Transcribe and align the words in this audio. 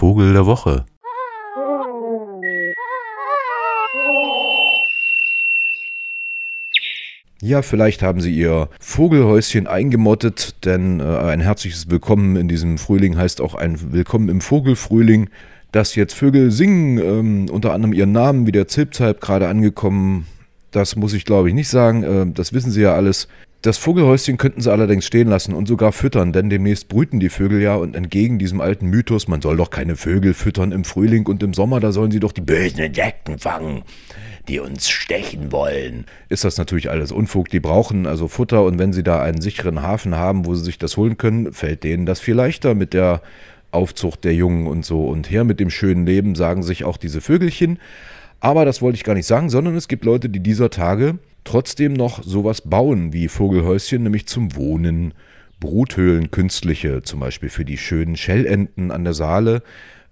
Vogel 0.00 0.32
der 0.32 0.46
Woche. 0.46 0.86
Ja, 7.42 7.60
vielleicht 7.60 8.00
haben 8.00 8.22
Sie 8.22 8.34
Ihr 8.34 8.70
Vogelhäuschen 8.80 9.66
eingemottet, 9.66 10.64
denn 10.64 11.00
äh, 11.00 11.04
ein 11.04 11.40
herzliches 11.40 11.90
Willkommen 11.90 12.36
in 12.36 12.48
diesem 12.48 12.78
Frühling 12.78 13.18
heißt 13.18 13.42
auch 13.42 13.54
ein 13.54 13.92
Willkommen 13.92 14.30
im 14.30 14.40
Vogelfrühling. 14.40 15.28
Dass 15.70 15.94
jetzt 15.94 16.14
Vögel 16.14 16.50
singen, 16.50 16.96
ähm, 16.96 17.50
unter 17.50 17.74
anderem 17.74 17.92
ihren 17.92 18.12
Namen, 18.12 18.46
wie 18.46 18.52
der 18.52 18.68
Zilpzalp 18.68 19.20
gerade 19.20 19.48
angekommen, 19.48 20.26
das 20.70 20.96
muss 20.96 21.12
ich 21.12 21.26
glaube 21.26 21.50
ich 21.50 21.54
nicht 21.54 21.68
sagen, 21.68 22.04
äh, 22.04 22.32
das 22.32 22.54
wissen 22.54 22.70
Sie 22.70 22.80
ja 22.80 22.94
alles. 22.94 23.28
Das 23.62 23.76
Vogelhäuschen 23.76 24.38
könnten 24.38 24.62
sie 24.62 24.72
allerdings 24.72 25.04
stehen 25.04 25.28
lassen 25.28 25.52
und 25.52 25.68
sogar 25.68 25.92
füttern, 25.92 26.32
denn 26.32 26.48
demnächst 26.48 26.88
brüten 26.88 27.20
die 27.20 27.28
Vögel 27.28 27.60
ja 27.60 27.74
und 27.74 27.94
entgegen 27.94 28.38
diesem 28.38 28.62
alten 28.62 28.86
Mythos, 28.86 29.28
man 29.28 29.42
soll 29.42 29.58
doch 29.58 29.68
keine 29.68 29.96
Vögel 29.96 30.32
füttern 30.32 30.72
im 30.72 30.84
Frühling 30.84 31.26
und 31.26 31.42
im 31.42 31.52
Sommer, 31.52 31.78
da 31.78 31.92
sollen 31.92 32.10
sie 32.10 32.20
doch 32.20 32.32
die 32.32 32.40
bösen 32.40 32.78
Insekten 32.80 33.38
fangen, 33.38 33.82
die 34.48 34.60
uns 34.60 34.88
stechen 34.88 35.52
wollen. 35.52 36.06
Ist 36.30 36.44
das 36.44 36.56
natürlich 36.56 36.88
alles 36.88 37.12
Unfug, 37.12 37.50
die 37.50 37.60
brauchen 37.60 38.06
also 38.06 38.28
Futter 38.28 38.64
und 38.64 38.78
wenn 38.78 38.94
sie 38.94 39.02
da 39.02 39.20
einen 39.20 39.42
sicheren 39.42 39.82
Hafen 39.82 40.16
haben, 40.16 40.46
wo 40.46 40.54
sie 40.54 40.64
sich 40.64 40.78
das 40.78 40.96
holen 40.96 41.18
können, 41.18 41.52
fällt 41.52 41.84
denen 41.84 42.06
das 42.06 42.18
viel 42.18 42.36
leichter 42.36 42.74
mit 42.74 42.94
der 42.94 43.20
Aufzucht 43.72 44.24
der 44.24 44.34
Jungen 44.34 44.68
und 44.68 44.86
so 44.86 45.06
und 45.06 45.30
her 45.30 45.44
mit 45.44 45.60
dem 45.60 45.68
schönen 45.68 46.06
Leben, 46.06 46.34
sagen 46.34 46.62
sich 46.62 46.84
auch 46.84 46.96
diese 46.96 47.20
Vögelchen. 47.20 47.78
Aber 48.40 48.64
das 48.64 48.80
wollte 48.80 48.96
ich 48.96 49.04
gar 49.04 49.14
nicht 49.14 49.26
sagen, 49.26 49.50
sondern 49.50 49.76
es 49.76 49.86
gibt 49.86 50.04
Leute, 50.04 50.28
die 50.28 50.40
dieser 50.40 50.70
Tage 50.70 51.18
trotzdem 51.44 51.92
noch 51.92 52.22
sowas 52.22 52.62
bauen 52.62 53.12
wie 53.12 53.28
Vogelhäuschen, 53.28 54.02
nämlich 54.02 54.26
zum 54.26 54.56
Wohnen, 54.56 55.14
Bruthöhlen, 55.60 56.30
künstliche, 56.30 57.02
zum 57.02 57.20
Beispiel 57.20 57.50
für 57.50 57.66
die 57.66 57.76
schönen 57.76 58.16
Schellenten 58.16 58.90
an 58.90 59.04
der 59.04 59.12
Saale, 59.12 59.62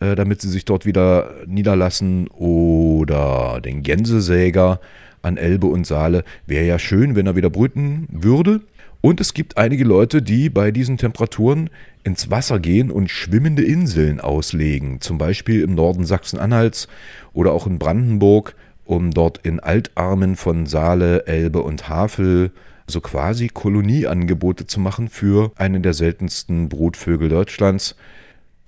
äh, 0.00 0.16
damit 0.16 0.40
sie 0.40 0.48
sich 0.48 0.64
dort 0.64 0.86
wieder 0.86 1.34
niederlassen, 1.46 2.26
oder 2.28 3.60
den 3.64 3.82
Gänsesäger 3.82 4.80
an 5.22 5.36
Elbe 5.36 5.68
und 5.68 5.86
Saale. 5.86 6.24
Wäre 6.46 6.66
ja 6.66 6.78
schön, 6.78 7.14
wenn 7.14 7.26
er 7.26 7.36
wieder 7.36 7.50
brüten 7.50 8.08
würde. 8.10 8.60
Und 9.00 9.20
es 9.20 9.34
gibt 9.34 9.56
einige 9.56 9.84
Leute, 9.84 10.22
die 10.22 10.48
bei 10.48 10.70
diesen 10.70 10.98
Temperaturen 10.98 11.70
ins 12.02 12.30
Wasser 12.30 12.58
gehen 12.58 12.90
und 12.90 13.10
schwimmende 13.10 13.62
Inseln 13.62 14.20
auslegen, 14.20 15.00
zum 15.00 15.18
Beispiel 15.18 15.62
im 15.62 15.74
Norden 15.74 16.04
Sachsen-Anhalts 16.04 16.88
oder 17.32 17.52
auch 17.52 17.66
in 17.66 17.78
Brandenburg 17.78 18.54
um 18.86 19.10
dort 19.10 19.38
in 19.38 19.60
Altarmen 19.60 20.36
von 20.36 20.66
Saale, 20.66 21.26
Elbe 21.26 21.62
und 21.62 21.88
Havel 21.88 22.52
so 22.86 23.00
quasi 23.00 23.48
Kolonieangebote 23.48 24.66
zu 24.66 24.78
machen 24.78 25.08
für 25.08 25.50
einen 25.56 25.82
der 25.82 25.92
seltensten 25.92 26.68
Brutvögel 26.68 27.28
Deutschlands. 27.28 27.96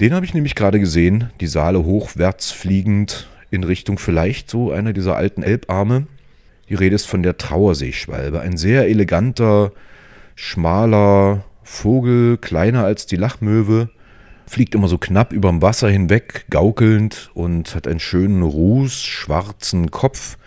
Den 0.00 0.12
habe 0.12 0.26
ich 0.26 0.34
nämlich 0.34 0.56
gerade 0.56 0.80
gesehen, 0.80 1.30
die 1.40 1.46
Saale 1.46 1.84
hochwärts 1.84 2.50
fliegend 2.50 3.28
in 3.50 3.62
Richtung 3.62 3.98
vielleicht 3.98 4.50
so 4.50 4.72
einer 4.72 4.92
dieser 4.92 5.16
alten 5.16 5.42
Elbarme. 5.42 6.08
Die 6.68 6.74
Rede 6.74 6.96
ist 6.96 7.06
von 7.06 7.22
der 7.22 7.38
Trauerseeschwalbe, 7.38 8.40
ein 8.40 8.56
sehr 8.56 8.88
eleganter, 8.88 9.72
schmaler 10.38 11.44
Vogel, 11.64 12.36
kleiner 12.36 12.84
als 12.84 13.06
die 13.06 13.16
Lachmöwe, 13.16 13.90
fliegt 14.46 14.76
immer 14.76 14.86
so 14.86 14.96
knapp 14.96 15.32
überm 15.32 15.62
Wasser 15.62 15.90
hinweg, 15.90 16.46
gaukelnd 16.48 17.30
und 17.34 17.74
hat 17.74 17.88
einen 17.88 17.98
schönen 17.98 18.42
ruß 18.42 19.02
schwarzen 19.02 19.90
Kopf. 19.90 20.38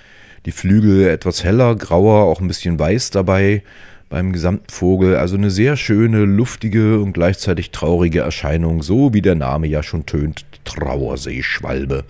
Die 0.46 0.54
Flügel 0.54 1.10
etwas 1.10 1.44
heller, 1.44 1.76
grauer, 1.76 2.24
auch 2.24 2.40
ein 2.40 2.48
bisschen 2.48 2.80
weiß 2.80 3.12
dabei 3.12 3.64
beim 4.08 4.32
gesamten 4.32 4.70
Vogel. 4.70 5.18
Also 5.18 5.36
eine 5.36 5.52
sehr 5.52 5.76
schöne, 5.76 6.24
luftige 6.24 7.02
und 7.02 7.12
gleichzeitig 7.12 7.72
traurige 7.72 8.22
Erscheinung, 8.22 8.84
so 8.84 9.14
wie 9.14 9.22
der 9.22 9.36
Name 9.36 9.68
ja 9.68 9.84
schon 9.84 10.06
tönt, 10.06 10.46
Trauerseeschwalbe. 10.64 12.06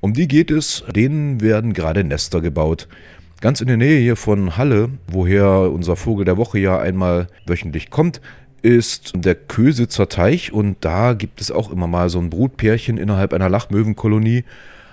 Um 0.00 0.14
die 0.14 0.28
geht 0.28 0.50
es, 0.50 0.82
denen 0.88 1.42
werden 1.42 1.74
gerade 1.74 2.04
Nester 2.04 2.40
gebaut. 2.40 2.88
Ganz 3.42 3.60
in 3.60 3.66
der 3.66 3.76
Nähe 3.76 3.98
hier 3.98 4.14
von 4.14 4.56
Halle, 4.56 4.88
woher 5.08 5.72
unser 5.72 5.96
Vogel 5.96 6.24
der 6.24 6.36
Woche 6.36 6.60
ja 6.60 6.78
einmal 6.78 7.26
wöchentlich 7.44 7.90
kommt, 7.90 8.20
ist 8.62 9.14
der 9.16 9.34
Kösitzer 9.34 10.08
Teich 10.08 10.52
und 10.52 10.76
da 10.82 11.14
gibt 11.14 11.40
es 11.40 11.50
auch 11.50 11.72
immer 11.72 11.88
mal 11.88 12.08
so 12.08 12.20
ein 12.20 12.30
Brutpärchen 12.30 12.98
innerhalb 12.98 13.32
einer 13.32 13.48
Lachmöwenkolonie. 13.48 14.44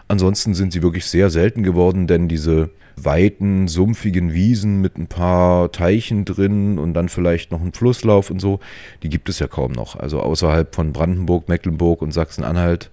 Ansonsten 0.07 0.55
sind 0.55 0.73
sie 0.73 0.81
wirklich 0.81 1.05
sehr 1.05 1.29
selten 1.29 1.61
geworden, 1.61 2.07
denn 2.07 2.27
diese 2.27 2.71
weiten, 2.95 3.67
sumpfigen 3.67 4.33
Wiesen 4.33 4.81
mit 4.81 4.97
ein 4.97 5.05
paar 5.05 5.71
Teichen 5.71 6.25
drin 6.25 6.79
und 6.79 6.95
dann 6.95 7.07
vielleicht 7.07 7.51
noch 7.51 7.61
ein 7.61 7.73
Flusslauf 7.73 8.31
und 8.31 8.39
so, 8.39 8.61
die 9.03 9.09
gibt 9.09 9.29
es 9.29 9.37
ja 9.37 9.45
kaum 9.45 9.73
noch. 9.73 9.95
Also 9.95 10.21
außerhalb 10.21 10.73
von 10.73 10.91
Brandenburg, 10.91 11.49
Mecklenburg 11.49 12.01
und 12.01 12.13
Sachsen-Anhalt 12.13 12.89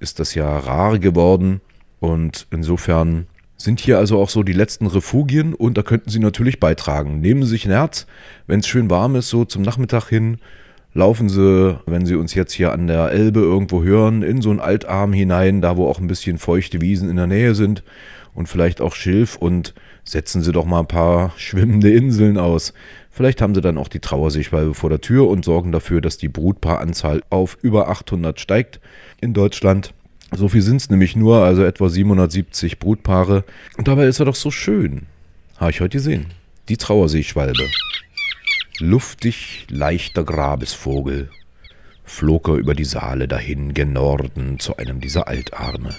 ist 0.00 0.20
das 0.20 0.34
ja 0.34 0.58
rar 0.58 0.98
geworden 0.98 1.60
und 2.00 2.46
insofern 2.50 3.26
sind 3.56 3.80
hier 3.80 3.98
also 3.98 4.18
auch 4.18 4.28
so 4.28 4.42
die 4.42 4.52
letzten 4.52 4.86
Refugien 4.86 5.54
und 5.54 5.78
da 5.78 5.82
könnten 5.82 6.10
Sie 6.10 6.18
natürlich 6.18 6.60
beitragen. 6.60 7.20
Nehmen 7.20 7.42
Sie 7.42 7.50
sich 7.50 7.64
ein 7.66 7.72
Herz, 7.72 8.06
wenn 8.46 8.60
es 8.60 8.66
schön 8.66 8.90
warm 8.90 9.16
ist, 9.16 9.28
so 9.28 9.44
zum 9.44 9.62
Nachmittag 9.62 10.08
hin, 10.08 10.38
laufen 10.92 11.28
Sie, 11.28 11.78
wenn 11.86 12.06
Sie 12.06 12.16
uns 12.16 12.34
jetzt 12.34 12.52
hier 12.52 12.72
an 12.72 12.86
der 12.86 13.12
Elbe 13.12 13.40
irgendwo 13.40 13.82
hören, 13.82 14.22
in 14.22 14.42
so 14.42 14.50
einen 14.50 14.60
Altarm 14.60 15.12
hinein, 15.12 15.60
da 15.60 15.76
wo 15.76 15.86
auch 15.88 15.98
ein 15.98 16.06
bisschen 16.06 16.38
feuchte 16.38 16.80
Wiesen 16.80 17.08
in 17.08 17.16
der 17.16 17.26
Nähe 17.26 17.54
sind 17.54 17.82
und 18.34 18.48
vielleicht 18.48 18.80
auch 18.80 18.94
Schilf 18.94 19.36
und 19.36 19.74
setzen 20.04 20.42
Sie 20.42 20.52
doch 20.52 20.66
mal 20.66 20.80
ein 20.80 20.88
paar 20.88 21.32
schwimmende 21.36 21.90
Inseln 21.90 22.38
aus. 22.38 22.72
Vielleicht 23.10 23.40
haben 23.40 23.54
Sie 23.54 23.62
dann 23.62 23.78
auch 23.78 23.88
die 23.88 24.00
Trauerseeschwalbe 24.00 24.74
vor 24.74 24.90
der 24.90 25.00
Tür 25.00 25.28
und 25.28 25.44
sorgen 25.44 25.72
dafür, 25.72 26.02
dass 26.02 26.18
die 26.18 26.28
Brutpaaranzahl 26.28 27.22
auf 27.30 27.56
über 27.62 27.88
800 27.88 28.38
steigt 28.38 28.80
in 29.20 29.32
Deutschland. 29.32 29.94
So 30.32 30.48
viel 30.48 30.62
sind 30.62 30.76
es 30.76 30.90
nämlich 30.90 31.14
nur, 31.14 31.44
also 31.44 31.62
etwa 31.62 31.88
770 31.88 32.78
Brutpaare. 32.78 33.44
Und 33.76 33.88
dabei 33.88 34.06
ist 34.06 34.18
er 34.18 34.26
doch 34.26 34.34
so 34.34 34.50
schön. 34.50 35.06
Habe 35.56 35.70
ich 35.70 35.80
heute 35.80 35.96
gesehen. 35.96 36.26
Die 36.68 36.76
Trauerseeschwalbe. 36.76 37.64
Luftig, 38.78 39.66
leichter 39.70 40.24
Grabesvogel. 40.24 41.30
Flog 42.04 42.48
er 42.48 42.54
über 42.54 42.74
die 42.74 42.84
Saale 42.84 43.28
dahin 43.28 43.72
gen 43.72 43.92
Norden 43.92 44.58
zu 44.58 44.76
einem 44.76 45.00
dieser 45.00 45.28
Altarme. 45.28 45.94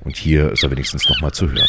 Und 0.00 0.16
hier 0.16 0.50
ist 0.50 0.62
er 0.62 0.70
wenigstens 0.70 1.08
nochmal 1.08 1.32
zu 1.32 1.50
hören. 1.50 1.68